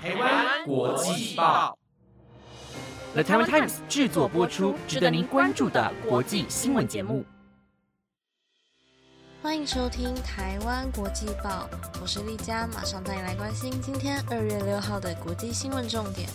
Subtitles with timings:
[0.00, 1.76] 台湾国际报
[3.14, 7.24] ，The Taiwan Times 制作播出，值得您关注的国际新闻节目。
[9.42, 11.68] 欢迎收听《台湾国际报》，
[12.00, 16.28] 我是丽佳，马上带你来关心今天二月六号的国际新闻重点。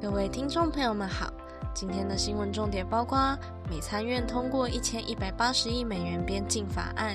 [0.00, 1.30] 各位听众朋友们好，
[1.74, 3.38] 今天的新闻重点包括：
[3.68, 7.14] 美参院通过一千一百八十亿美元边境法案，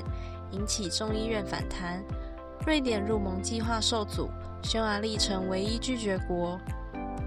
[0.51, 2.03] 引起众议院反弹；
[2.67, 4.29] 瑞典入盟计划受阻。
[4.63, 6.59] 匈牙利成唯一拒绝国，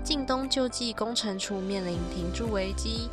[0.05, 3.09] 近东救济工程处面临停驻危机，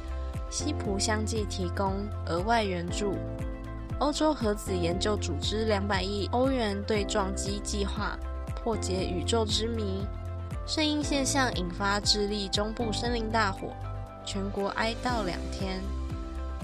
[0.50, 1.94] 西普相继提供
[2.26, 3.16] 额外援助，
[4.00, 8.18] 欧洲核子研究组织两百亿欧元对撞机计划
[8.55, 10.05] 破解宇宙之谜，
[10.66, 13.74] 声音现象引发智利中部森林大火，
[14.26, 15.80] 全国哀悼两天。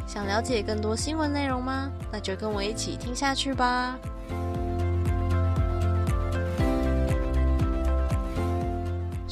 [0.05, 1.89] 想了解更多新闻内容吗？
[2.11, 3.97] 那就跟我一起听下去吧。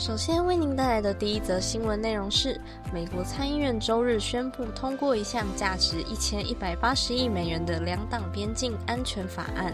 [0.01, 2.59] 首先为您带来的第一则新闻内容是：
[2.91, 9.71] 美国参议院周日宣布通过一项价值一千一百八十亿美元的两党边境安全法案。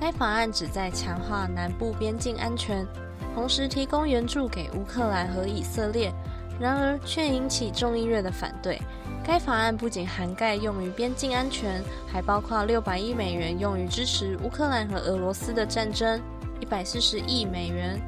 [0.00, 2.86] 该法案旨在强化南部边境安全，
[3.34, 6.10] 同时提供援助给乌克兰和以色列。
[6.58, 8.80] 然而，却引起众议院的反对。
[9.22, 16.18] 该法案不仅涵盖用于边境安全，还包括六百亿美元用于支持乌克兰和俄罗斯的战争，
[16.58, 18.00] 一百四十亿美元。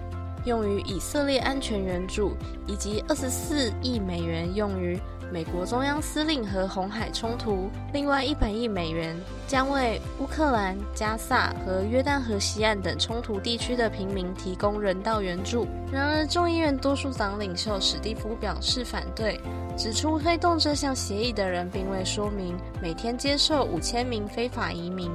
[0.44, 2.32] 用于以色列安全援助，
[2.66, 4.98] 以及二十四亿美元用于
[5.32, 7.70] 美国中央司令和红海冲突。
[7.92, 15.66] 另外一百亿美元将为乌克兰、加萨和约旦河西岸等冲突地区的平民提供人道援助。
[15.92, 19.40] 然而，众议院多数党领袖史蒂夫表示反对，
[19.76, 25.10] 指出推动这项协议的人并未说明每天接受五千名非法移民。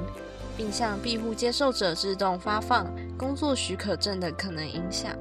[0.56, 5.16] 并向庇护接受者自动发放工作许可证的可能影响。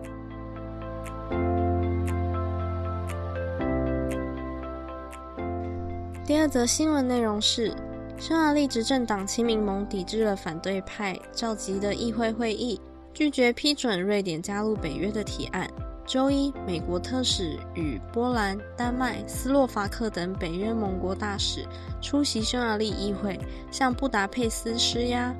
[6.25, 7.71] 第二则新闻内容是：
[8.17, 12.81] 匈牙利执政党亲民盟抵制了反对派召集的议会会议，
[13.13, 15.69] 拒绝批准瑞典加入北约的提案。
[16.05, 21.65] 周一，美国特使与波兰、丹麦、斯洛伐克等北约盟国大使
[21.99, 23.39] 出席匈牙利议会，
[23.71, 25.33] 向布达佩斯施压，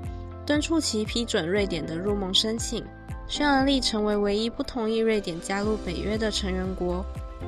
[0.43, 2.83] 敦促其批准瑞典的入盟申请。
[3.27, 7.05] 匈牙利成为唯一不同意瑞典加入北约的成员国。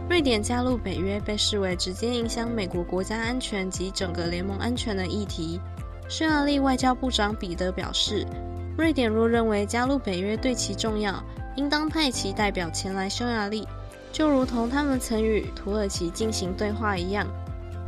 [0.08, 5.60] 瑞典加入北约被视为直接影响美国国家安全及整个联盟安全的议题。
[6.08, 8.26] 匈牙利外交部长彼得表示，
[8.78, 11.24] 瑞典若认为加入北约对其重要。
[11.58, 13.68] 应当派其代表前来匈牙利，
[14.12, 17.28] 就如同他们曾与土耳其进行对话一样。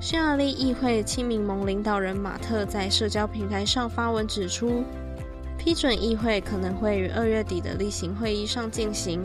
[0.01, 4.83] 匈牙利议会亲民盟领导人马特在社交平台上发文指出，
[5.57, 9.23] 批准议会可能会于二月底的例行会议上进行。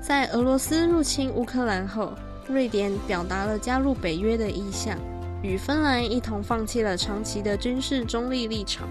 [0.00, 2.12] 在俄罗斯入侵乌克兰后，
[2.46, 4.96] 瑞典表达了加入北约的意向，
[5.42, 8.86] 与芬兰一同放弃了长期的军事中立立场。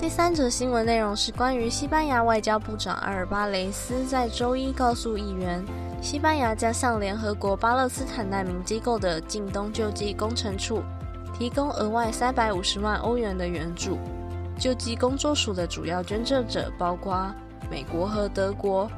[0.00, 5.62] 第三则新闻内容是关于西班牙外交部长阿尔巴雷斯在周一告诉议员，
[6.00, 10.82] 西班牙将向联合国巴勒斯坦难民机构的近东救济工程处
[11.38, 13.98] 提供额外三百五十万欧元的援助。
[14.58, 17.30] 救济工作署的主要捐赠者包括
[17.70, 18.90] 美国和德国，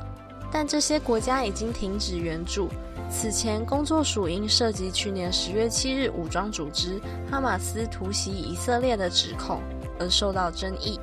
[0.53, 2.69] 但这些国家已经停止援助。
[3.11, 9.61] 此前，工作署因涉及去年十月七日武装组织哈马斯突袭以色列的指控。
[9.99, 10.99] 而受到争议。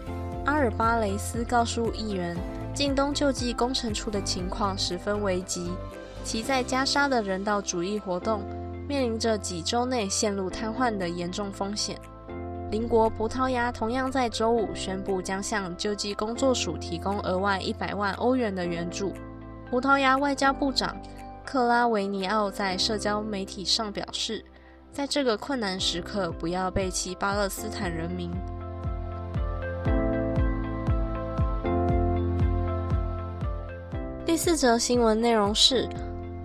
[0.46, 2.36] 阿尔巴雷斯告诉议员，
[2.74, 5.72] 近东救济工程处的情况十分危急，
[6.24, 8.42] 其在加沙的人道主义活动
[8.88, 12.00] 面临着几周内陷入瘫痪的严重风险。
[12.72, 19.14] 邻国葡萄牙同样在周五宣布将向救济工作署提供额外一百万欧元的援助。
[19.70, 20.96] 葡萄牙外交部长
[21.46, 24.46] 克拉维尼奥在社交媒体上表示，
[24.92, 28.32] 在这个困难时刻，不要背弃巴勒斯坦人民。
[34.42, 35.86] 四则新闻内容是：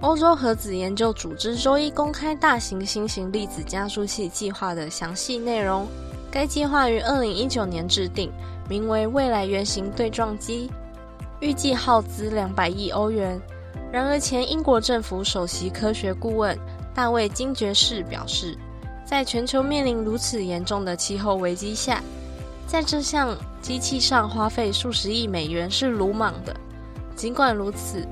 [0.00, 5.86] 欧洲核子研究组织周一公开大型新型粒子加速器计划的详细内容。
[6.28, 8.32] 该计划于二零一九年制定，
[8.68, 10.68] 名为“未来原型对撞机”，
[11.38, 13.40] 预计耗资两百亿欧元。
[13.92, 16.58] 然而，前英国政府首席科学顾问
[16.92, 18.58] 大卫金爵士表示，
[19.06, 22.02] 在全球面临如此严重的气候危机下，
[22.66, 26.52] 在这项机器上花费数十亿美元是鲁莽的。
[27.14, 28.06] 尽管如此，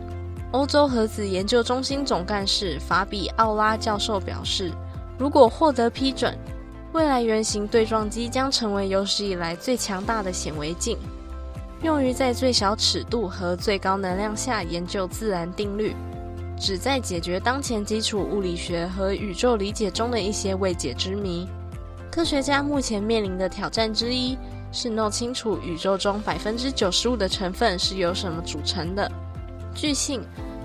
[0.53, 4.71] 欧洲核子研究中心总干事法比奥拉教授表示，
[5.19, 6.37] 如果获得批准，
[6.93, 10.99] 未来圆形对撞机将成为有史以来最强大的显微镜，
[11.83, 15.97] 用于在最小尺度和最高能量下研究自然定律，
[16.59, 21.49] 旨在解决当前基础物理学和宇宙理解中的一些未解之谜。
[22.11, 24.37] 科学家目前面临的挑战之一
[24.73, 29.11] 是弄清楚宇宙中百分之九十五的成分是由什么组成的。
[29.75, 30.23] 据信，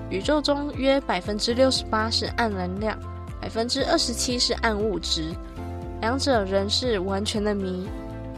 [0.09, 2.97] 宇宙中约百分之六十八是暗能量，
[3.41, 5.33] 百分之二十七是暗物质，
[5.99, 7.87] 两者仍是完全的谜。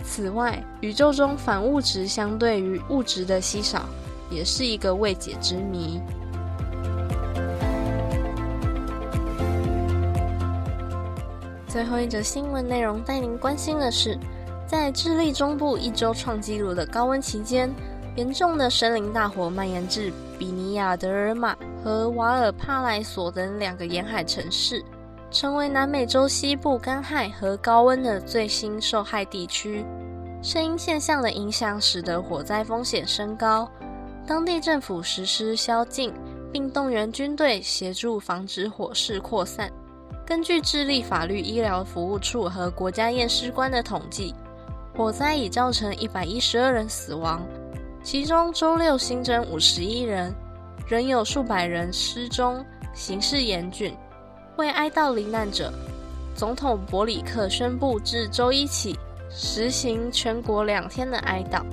[0.04, 3.86] 此外，宇宙中反物质相对于物质的稀少，
[4.32, 6.02] 也是一个未解之谜。
[11.68, 14.18] 最后一则新闻内容带您关心的是，
[14.70, 17.74] 在智利中部一周创纪录的高温期间，
[18.16, 24.86] 严重的森林大火蔓延至比尼亚德尔马和瓦尔帕莱索等两个沿海城市，
[25.32, 29.84] 成为南美洲西部干旱和高温的最新受害地区。
[30.44, 33.68] 声音现象的影响使得火灾风险升高，
[34.28, 36.14] 当地政府实施宵禁，
[36.54, 39.68] 并动员军队协助防止火势扩散。
[40.28, 44.36] 根据智利法律医疗服务处和国家验尸官的统计，
[45.00, 47.42] 火灾已造成一百一十二人死亡，
[48.04, 50.36] 其中周六新增五十一人，
[50.90, 52.62] 仍有数百人失踪，
[52.94, 53.96] 形势严峻。
[54.58, 55.72] 为哀悼罹难者，
[56.36, 58.94] 总统伯里克宣布自周一起
[59.30, 61.64] 实行全国两天的哀悼。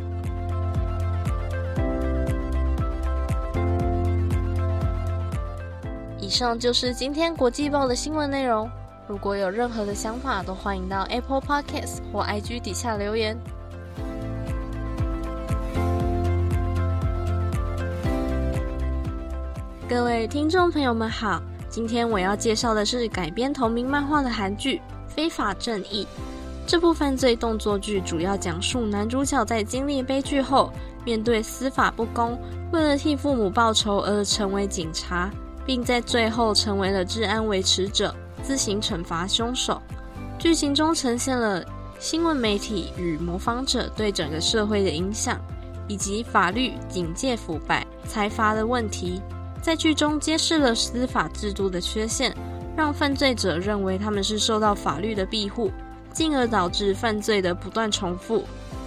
[6.20, 8.70] 以上就是今天国际报的新闻内容。
[9.08, 13.38] 如果有任何的想法，都欢迎到 Apple Podcast 或 IG 底下留言。
[19.88, 26.05] 各位听众朋友们好，今天我要介绍的是改编同名漫画的韩剧《非法正义》。
[26.67, 30.73] 这部犯罪动作剧主要讲述男主角在经历悲剧后，
[31.05, 32.37] 面对司法不公，
[32.73, 35.31] 为了替父母报仇而成为警察。
[35.64, 38.14] 并在最后成为了治安维持者，
[38.47, 39.83] 自行惩罚凶手。
[40.39, 41.65] 剧情中呈现了
[41.99, 45.41] 新闻媒体与模仿者对整个社会的影响，
[45.89, 49.21] 以及法律警戒腐败、财阀的问题。
[49.61, 52.33] 在剧中揭示了司法制度的缺陷，
[52.77, 55.73] 让犯罪者认为他们是受到法律的庇护，
[56.13, 58.45] 进而导致犯罪的不断重复。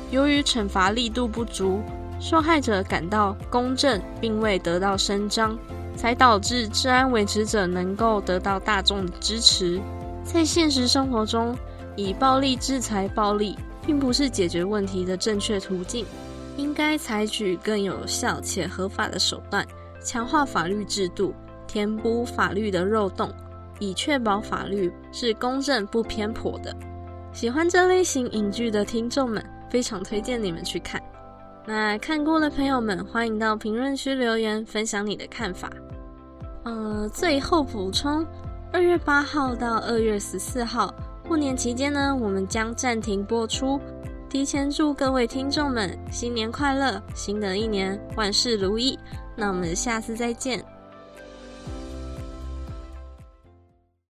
[0.09, 1.81] 由于惩罚力度不足，
[2.17, 5.57] 受害者感到公正并未得到伸张。
[5.99, 9.81] 才导致治安维持者能够得到大众的支持。
[10.23, 11.53] 在现实生活中，
[11.97, 16.05] 以暴力制裁暴力，并不是解决问题的正确途径。
[16.55, 19.65] 应该采取更有效且合法的手段，
[20.01, 21.33] 强化法律制度，
[21.67, 23.29] 填补法律的漏洞，
[23.77, 26.73] 以确保法律是公正不偏颇的。
[27.33, 31.01] 喜欢这类型影剧的听众们，非常推荐你们去看。
[31.71, 35.69] 那看过的朋友们，欢迎到评论区留言分享你的看法。
[36.63, 38.25] 呃，最后补充，
[38.73, 40.91] 二月八号到二月十四号
[41.27, 43.79] 过年期间呢，我们将暂停播出。
[44.27, 48.97] 提前祝各位听众们新年快乐，新的一年万事如意。
[49.35, 50.65] 那我们下次再见。